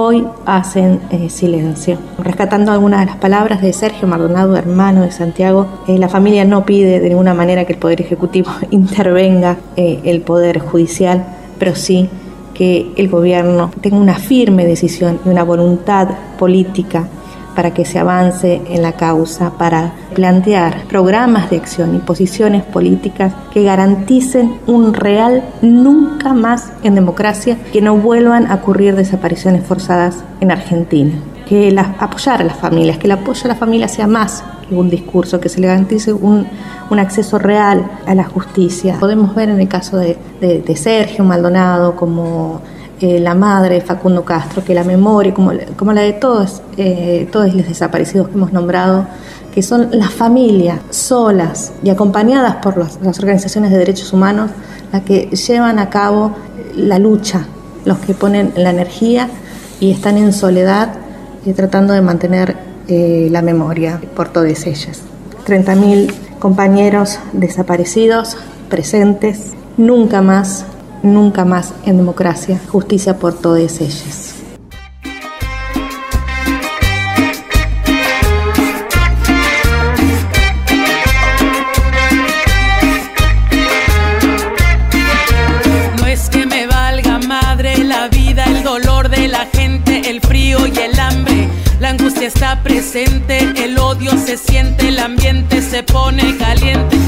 [0.00, 1.98] hoy hacen eh, silencio.
[2.18, 6.64] Rescatando algunas de las palabras de Sergio Maldonado, hermano de Santiago, eh, la familia no
[6.64, 11.26] pide de ninguna manera que el Poder Ejecutivo intervenga eh, el Poder Judicial,
[11.58, 12.08] pero sí
[12.54, 17.08] que el gobierno tenga una firme decisión y una voluntad política
[17.58, 23.34] para que se avance en la causa, para plantear programas de acción y posiciones políticas
[23.52, 30.22] que garanticen un real nunca más en democracia, que no vuelvan a ocurrir desapariciones forzadas
[30.40, 31.10] en Argentina.
[31.48, 34.88] Que apoyar a las familias, que el apoyo a la familia sea más que un
[34.88, 36.46] discurso, que se le garantice un,
[36.90, 38.98] acceso real a la justicia.
[39.00, 42.62] Podemos ver en el caso de Sergio Maldonado como
[43.00, 47.68] la madre Facundo Castro, que la memoria, como, como la de todos, eh, todos los
[47.68, 49.06] desaparecidos que hemos nombrado,
[49.54, 54.50] que son las familias solas y acompañadas por las, organizaciones de derechos humanos
[54.92, 56.32] las que llevan a cabo
[56.74, 57.46] la lucha,
[57.84, 59.28] los que ponen la energía
[59.80, 60.94] y están en soledad
[61.46, 62.56] eh, tratando de mantener
[62.88, 65.02] eh, la memoria por todas ellas.
[65.46, 68.36] 30.000 compañeros desaparecidos,
[68.68, 70.64] presentes, nunca más
[71.02, 74.34] nunca más en democracia, justicia por todas ellas.
[85.98, 90.66] No es que me valga madre la vida, el dolor de la gente, el frío
[90.66, 91.48] y el hambre.
[91.80, 97.07] La angustia está presente, el odio se siente, el ambiente se pone caliente.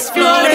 [0.00, 0.49] Explore.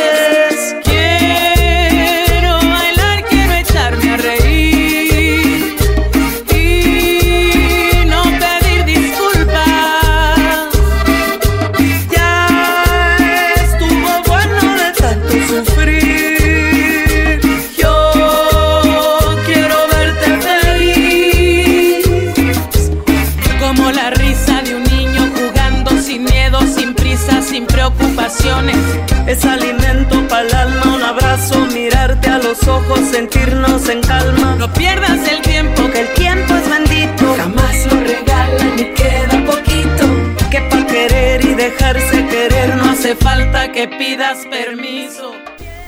[32.68, 34.56] Ojos, sentirnos en calma.
[34.56, 37.36] No pierdas el tiempo, que el tiempo es bendito.
[37.38, 40.06] Jamás lo regalan ni queda poquito.
[40.50, 45.32] Que para querer y dejarse querer no hace falta que pidas permiso.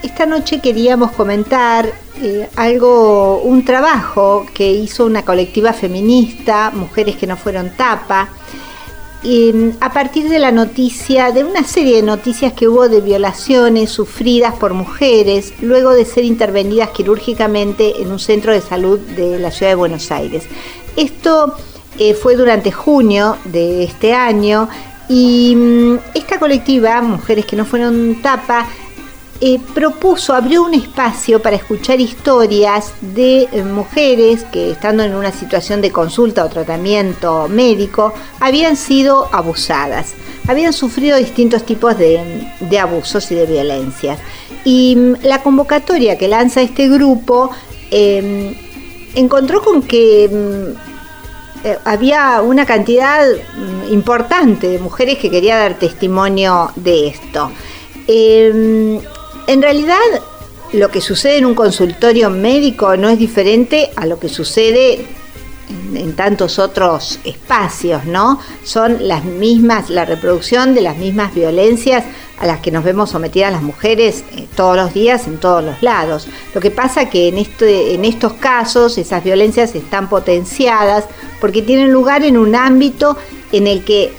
[0.03, 1.85] Esta noche queríamos comentar
[2.21, 8.29] eh, algo, un trabajo que hizo una colectiva feminista, Mujeres que no fueron tapa,
[9.81, 14.53] a partir de la noticia, de una serie de noticias que hubo de violaciones sufridas
[14.55, 19.71] por mujeres luego de ser intervenidas quirúrgicamente en un centro de salud de la ciudad
[19.71, 20.43] de Buenos Aires.
[20.95, 21.55] Esto
[21.99, 24.69] eh, fue durante junio de este año
[25.09, 28.67] y mm, esta colectiva, Mujeres que no fueron tapa,
[29.39, 35.31] eh, propuso, abrió un espacio para escuchar historias de eh, mujeres que estando en una
[35.31, 40.15] situación de consulta o tratamiento médico habían sido abusadas,
[40.47, 42.19] habían sufrido distintos tipos de,
[42.81, 44.17] abusos y de violencias.
[44.65, 47.51] Y mm, la convocatoria que lanza este grupo
[47.91, 48.55] em,
[49.13, 55.75] encontró con que mm, eh, había una cantidad mm, importante de mujeres que quería dar
[55.75, 57.51] testimonio de esto.
[58.07, 58.99] Em,
[59.47, 59.97] en realidad,
[60.73, 65.05] lo que sucede en un consultorio médico no es diferente a lo que sucede
[65.95, 68.39] en, tantos otros espacios, ¿no?
[68.63, 72.03] Son las mismas, la reproducción de las mismas violencias
[72.39, 75.81] a las que nos vemos sometidas las mujeres eh, todos los días en todos los
[75.81, 76.27] lados.
[76.53, 81.05] Lo que pasa que este, en estos casos esas violencias están potenciadas
[81.39, 83.17] porque tienen lugar en un ámbito
[83.51, 84.13] en el que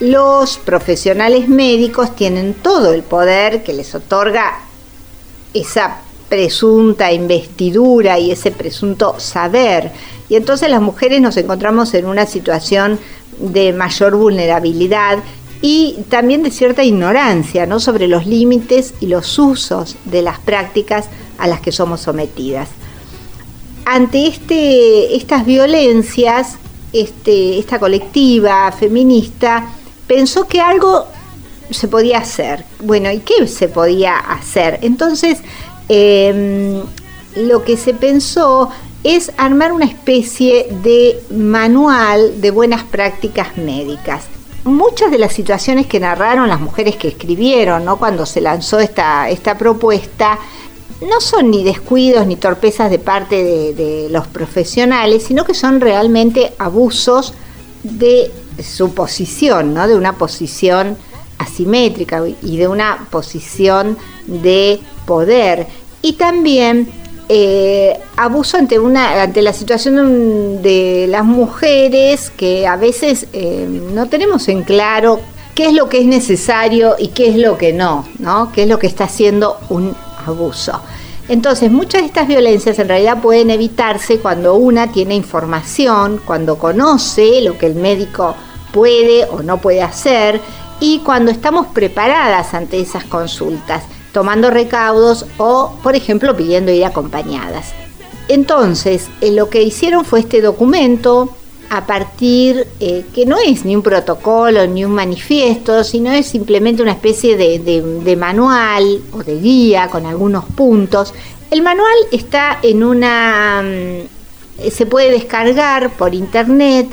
[0.00, 4.58] los profesionales médicos tienen todo el poder que les otorga
[5.54, 9.92] esa presunta investidura y ese presunto saber.
[10.28, 12.98] Y entonces las mujeres nos encontramos en una situación
[13.38, 15.18] de mayor vulnerabilidad
[15.62, 17.80] y también de cierta ignorancia ¿no?
[17.80, 21.06] sobre los límites y los usos de las prácticas
[21.38, 22.68] a las que somos sometidas.
[23.86, 26.56] Ante este, estas violencias,
[26.92, 29.68] este, esta colectiva feminista
[30.06, 31.06] pensó que algo
[31.70, 32.64] se podía hacer.
[32.80, 34.78] Bueno, ¿y qué se podía hacer?
[34.82, 35.38] Entonces,
[35.88, 36.82] em,
[37.36, 38.70] lo que se pensó
[39.04, 44.24] es armar una especie de manual de buenas prácticas médicas.
[44.64, 47.98] Muchas de las situaciones que narraron las mujeres que escribieron ¿no?
[47.98, 50.40] cuando se lanzó esta, esta propuesta
[51.00, 55.80] no son ni descuidos ni torpezas de parte de, de los profesionales, sino que son
[55.80, 57.34] realmente abusos
[57.84, 58.32] de
[58.62, 59.86] su posición, ¿no?
[59.88, 60.96] de una posición
[61.38, 63.96] asimétrica y de una posición
[64.26, 65.66] de poder.
[66.02, 66.88] Y también
[67.28, 74.08] eh, abuso ante, una, ante la situación de las mujeres que a veces eh, no
[74.08, 75.20] tenemos en claro
[75.56, 78.52] qué es lo que es necesario y qué es lo que no, ¿no?
[78.52, 80.80] qué es lo que está haciendo un abuso.
[81.28, 87.40] Entonces, muchas de estas violencias en realidad pueden evitarse cuando una tiene información, cuando conoce
[87.42, 88.36] lo que el médico
[88.72, 90.40] puede o no puede hacer
[90.78, 97.72] y cuando estamos preparadas ante esas consultas, tomando recaudos o, por ejemplo, pidiendo ir acompañadas.
[98.28, 101.30] Entonces, eh, lo que hicieron fue este documento
[101.70, 106.82] a partir, eh, que no es ni un protocolo ni un manifiesto, sino es simplemente
[106.82, 111.12] una especie de, manual o de guía con algunos puntos.
[111.50, 113.62] El manual está en una...
[113.62, 116.88] Mm, se puede descargar por internet,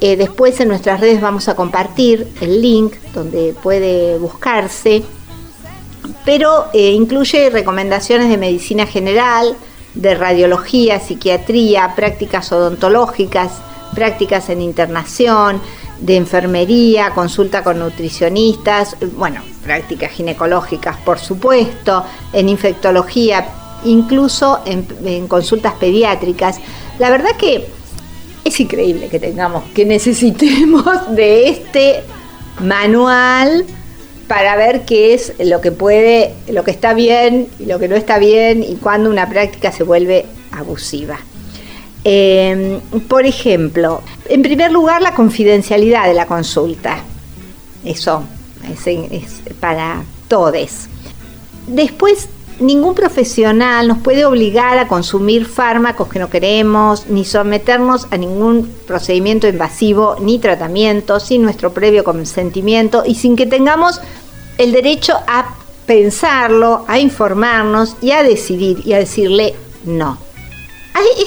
[0.00, 5.04] eh, después en nuestras redes vamos a compartir el link donde puede buscarse,
[6.24, 9.56] pero eh, incluye recomendaciones de medicina general,
[9.94, 13.52] de radiología, psiquiatría, prácticas odontológicas,
[13.94, 15.60] prácticas en internación,
[16.00, 23.46] de enfermería, consulta con nutricionistas, bueno, prácticas ginecológicas, por supuesto, en infectología,
[23.84, 26.60] incluso en, consultas pediátricas.
[26.98, 27.66] La verdad que
[28.44, 32.02] es increíble que tengamos, que necesitemos de este
[32.60, 33.64] manual
[34.28, 37.96] para ver qué es lo que puede, lo que está bien y lo que no
[37.96, 41.18] está bien y cuando una práctica se vuelve abusiva.
[42.04, 46.98] Em, por ejemplo, en primer lugar, la confidencialidad de la consulta.
[47.82, 48.24] Eso
[49.10, 50.88] es, para todos.
[51.66, 52.28] Después,
[52.60, 58.70] ningún profesional nos puede obligar a consumir fármacos que no queremos, ni someternos a ningún
[58.86, 64.00] procedimiento invasivo ni tratamiento sin nuestro previo consentimiento y sin que tengamos
[64.58, 65.54] el derecho a
[65.86, 70.18] pensarlo, a informarnos y a decidir y a decirle no.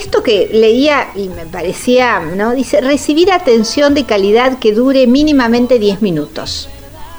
[0.07, 2.53] Esto que leía y me parecía, ¿no?
[2.53, 6.70] Dice, recibir atención de calidad que dure mínimamente 10 minutos.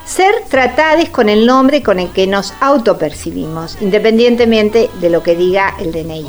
[0.07, 5.77] Ser tratados con el nombre con el que nos autopercibimos, independientemente de lo que diga
[5.79, 6.27] el DNI.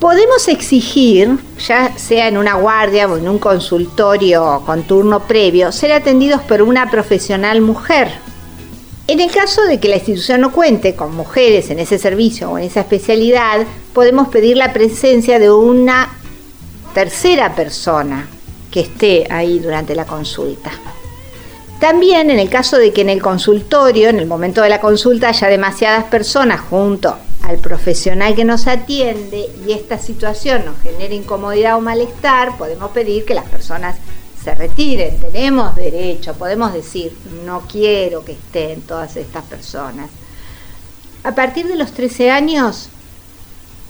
[0.00, 5.92] Podemos exigir, ya sea en una guardia o en un consultorio con turno previo, ser
[5.92, 8.27] atendidos por una profesional mujer
[9.08, 12.58] en el caso de que la institución no cuente con mujeres en ese servicio o
[12.58, 16.10] en esa especialidad, podemos pedir la presencia de una
[16.92, 18.28] tercera persona
[18.70, 20.70] que esté ahí durante la consulta.
[21.80, 25.30] También en el caso de que en el consultorio, en el momento de la consulta,
[25.30, 31.76] haya demasiadas personas junto al profesional que nos atiende y esta situación nos genere incomodidad
[31.78, 33.96] o malestar, podemos pedir que las personas
[34.54, 40.10] retiren, tenemos derecho, podemos decir, no quiero que estén todas estas personas.
[41.24, 42.88] A partir de los 13 años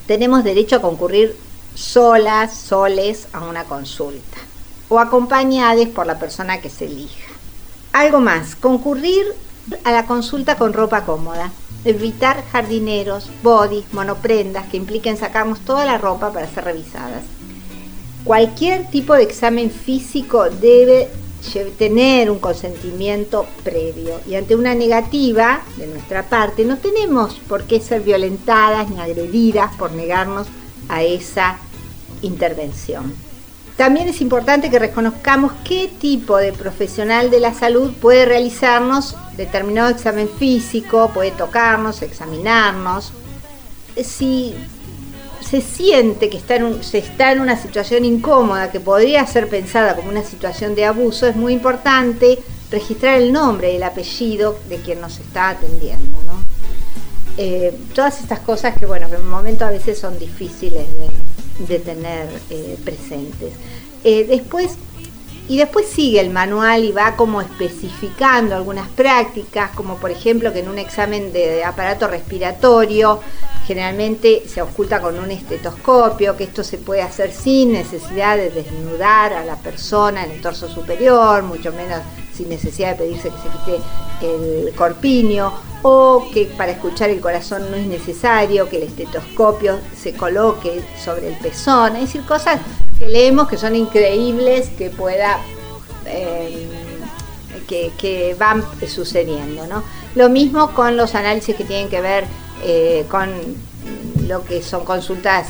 [0.07, 1.37] tenemos derecho a concurrir
[1.75, 4.39] solas, soles a una consulta
[4.89, 7.29] o acompañadas por la persona que se elija.
[7.93, 9.27] Algo más, concurrir
[9.85, 11.51] a la consulta con ropa cómoda,
[11.85, 17.23] evitar jardineros, bodys, monoprendas que impliquen sacarnos toda la ropa para ser revisadas.
[18.29, 21.09] Cualquier tipo de examen físico debe
[21.79, 27.81] tener un consentimiento previo y ante una negativa de nuestra parte no tenemos por qué
[27.81, 30.47] ser violentadas ni agredidas por negarnos
[30.91, 31.57] a esa
[32.21, 33.15] intervención.
[33.79, 39.89] También es importante que reconozcamos qué tipo de profesional de la salud puede realizarnos determinado
[39.89, 43.11] examen físico, puede tocarnos, examinarnos.
[43.97, 44.55] Si
[45.49, 49.97] se siente que está en se está en una situación incómoda que podría ser pensada
[49.97, 52.39] como una situación de abuso, es muy importante
[52.71, 56.19] registrar el nombre y el apellido de quien nos está atendiendo.
[57.41, 60.87] Eh, todas estas cosas que, bueno, en un momento a veces son difíciles
[61.67, 63.53] de, tener eh, presentes.
[64.05, 64.77] Eh, después,
[65.49, 70.61] y después sigue el manual y va como especificando algunas prácticas, como por ejemplo que
[70.61, 73.21] en un examen de aparato respiratorio
[73.67, 79.33] generalmente se oculta con un estetoscopio, que esto se puede hacer sin necesidad de desnudar
[79.33, 82.01] a la persona en el torso superior, mucho menos
[82.39, 87.71] sin necesidad de pedirse que se quite el corpiño, o que para escuchar el corazón
[87.71, 92.61] no es necesario que el estetoscopio se coloque sobre el pezón, es decir, cosas
[92.99, 95.39] que leemos que son increíbles que pueda...
[96.07, 96.69] Eh,
[97.67, 99.67] que, van sucediendo.
[99.67, 99.83] ¿no?
[100.15, 102.25] Lo mismo con los análisis que tienen que ver
[102.65, 103.31] eh, con
[104.27, 105.49] lo que son consultas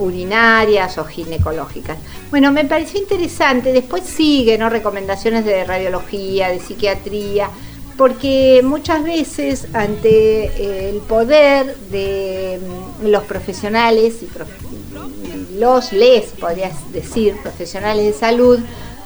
[0.00, 1.98] urinarias o ginecológicas.
[2.30, 4.68] Bueno, me pareció interesante, después sigue, ¿no?
[4.68, 7.48] Recomendaciones de radiología, de psiquiatría,
[7.96, 12.58] porque muchas veces ante eh, el poder de
[13.02, 18.58] mm, los profesionales y los les, podrías decir, profesionales de salud,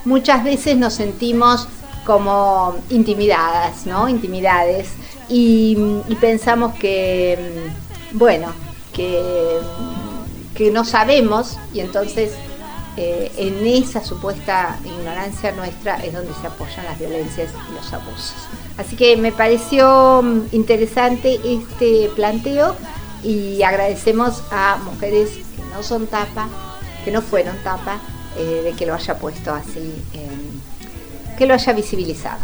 [0.05, 1.67] muchas veces nos sentimos
[2.07, 4.09] como intimidadas, ¿no?
[4.09, 4.91] Intimidades
[5.29, 5.77] y,
[6.21, 7.39] pensamos que,
[8.13, 8.53] mm, bueno,
[8.93, 9.59] que,
[10.55, 12.33] que, no sabemos y entonces
[12.97, 18.35] eh, en esa supuesta ignorancia nuestra es donde se apoyan las violencias y los abusos.
[18.79, 22.77] Así que me pareció mm, interesante este planteo
[23.23, 26.49] y agradecemos a mujeres que no son tapa,
[27.05, 27.99] que no fueron tapa,
[28.37, 29.95] eh, de que lo haya puesto así,
[31.39, 32.41] que lo haya visibilizado.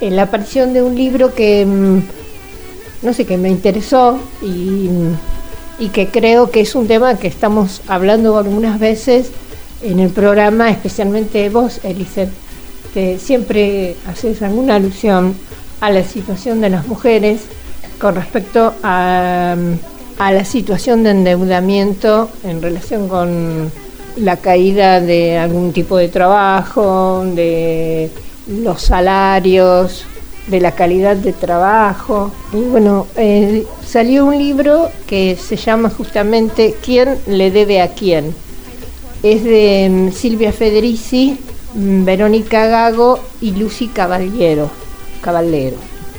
[0.00, 2.02] En la aparición de un libro que, mm,
[3.02, 4.90] no sé, que me interesó y,
[5.92, 9.30] que creo que es un tema que estamos hablando algunas veces
[9.82, 12.28] en el programa, especialmente vos, Eliseth,
[12.92, 15.34] que siempre haces alguna alusión
[15.80, 17.42] a la situación de las mujeres
[17.98, 19.56] con respecto a,
[20.18, 23.70] a la situación de endeudamiento en relación con
[24.20, 28.10] la caída de algún tipo de trabajo, de
[28.48, 30.04] los salarios,
[30.46, 32.32] de la calidad de trabajo.
[32.52, 38.34] Y bueno, eh, salió un libro que se llama justamente ¿Quién le debe a quién?
[39.22, 41.36] Es de mm, Silvia Federici,
[41.74, 44.70] mm, Verónica Gago y Lucy Caballero.
[45.20, 45.76] Caballero.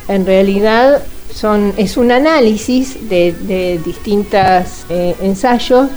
[0.08, 1.02] en realidad
[1.34, 5.88] son, es un análisis de, distintos eh, ensayos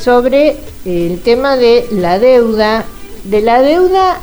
[0.00, 2.84] sobre el tema de la deuda,
[3.24, 4.20] de la deuda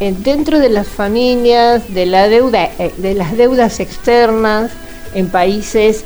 [0.00, 4.70] dentro de las familias, de la deuda, eh, de las deudas externas
[5.14, 6.04] en países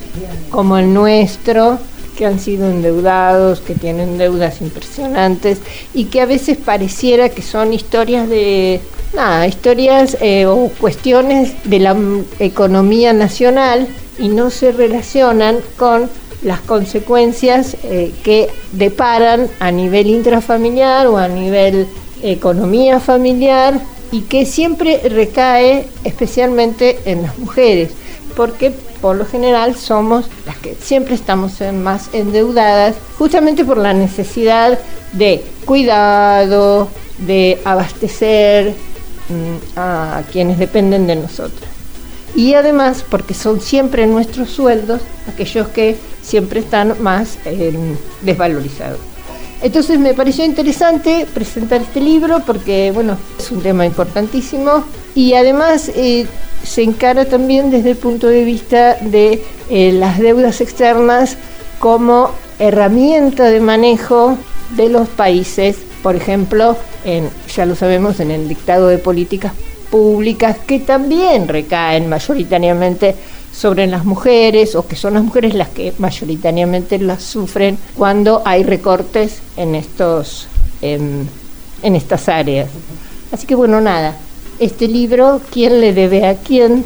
[0.50, 1.78] como el nuestro,
[2.16, 5.60] que han sido endeudados, que tienen deudas impresionantes
[5.94, 8.80] y que a veces pareciera que son historias de
[9.14, 11.96] nada, historias eh, o cuestiones de la
[12.40, 13.86] economía nacional
[14.18, 16.10] y no se relacionan con
[16.42, 21.86] las consecuencias eh, que deparan a nivel intrafamiliar o a nivel
[22.22, 23.80] economía familiar
[24.10, 27.90] y que siempre recae especialmente en las mujeres,
[28.36, 34.78] porque por lo general somos las que siempre estamos más endeudadas, justamente por la necesidad
[35.12, 38.74] de cuidado, de abastecer
[39.28, 41.77] mm, a quienes dependen de nosotros.
[42.38, 49.00] Y además porque son siempre nuestros sueldos aquellos que siempre están más em, desvalorizados.
[49.60, 54.84] Entonces me pareció interesante presentar este libro porque, bueno, es un tema importantísimo
[55.16, 56.28] y además eh,
[56.62, 61.36] se encara también desde el punto de vista de eh, las deudas externas
[61.80, 62.30] como
[62.60, 64.38] herramienta de manejo
[64.76, 69.54] de los países, por ejemplo, en, ya lo sabemos, en el dictado de políticas
[69.90, 73.14] públicas que también recaen mayoritariamente
[73.52, 78.62] sobre las mujeres o que son las mujeres las que mayoritariamente las sufren cuando hay
[78.62, 80.48] recortes en estos
[80.82, 81.26] em,
[81.82, 82.68] en estas áreas.
[83.32, 84.16] Así que bueno, nada,
[84.58, 86.84] este libro, ¿Quién le debe a quién?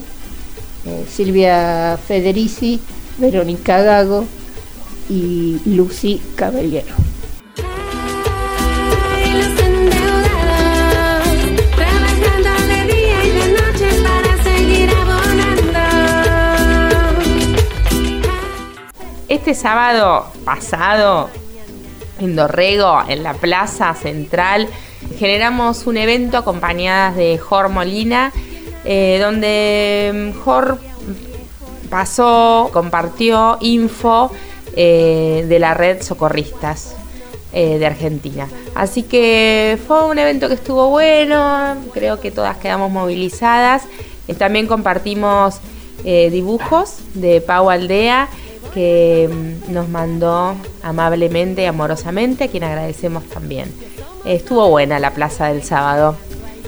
[0.84, 2.80] Eh, Silvia Federici,
[3.18, 4.24] Verónica Gago
[5.09, 6.94] y Lucy Caballero.
[19.43, 21.28] Este sábado pasado,
[22.20, 24.68] en Dorrego, en la Plaza Central,
[25.18, 28.32] generamos un evento acompañadas de Jor Molina,
[28.84, 30.78] eh, donde mm, Jor
[31.90, 34.30] pasó, compartió info
[34.76, 36.95] eh, de la red Socorristas
[37.53, 38.47] eh, de Argentina.
[38.76, 43.88] Así que fue un evento que estuvo bueno, creo que todas quedamos movilizadas.
[44.38, 45.59] también compartimos
[46.05, 48.28] dibujos de Pau Aldea
[48.72, 53.72] que mm, nos mandó amablemente y amorosamente, a quien agradecemos también.
[54.24, 56.16] Estuvo buena la plaza del sábado,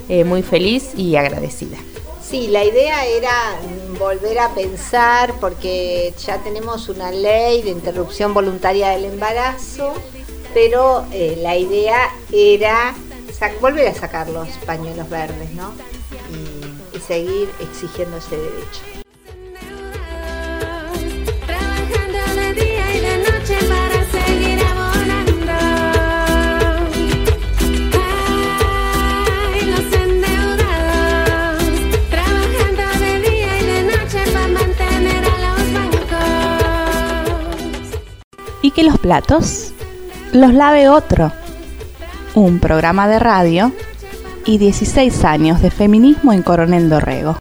[0.09, 1.77] eh, muy feliz y agradecida.
[2.23, 3.33] Sí, la idea era
[3.99, 9.93] volver a pensar, porque ya tenemos una ley de interrupción voluntaria del embarazo,
[10.53, 12.95] pero eh, la idea era
[13.61, 15.73] volver a sacar los pañuelos verdes, ¿no?
[16.95, 19.04] y seguir exigiendo ese derecho.
[38.75, 39.73] Que los platos
[40.33, 41.33] los lave otro.
[42.35, 43.73] Un programa de radio
[44.45, 47.39] y 16 años de feminismo en Coronel Dorrego.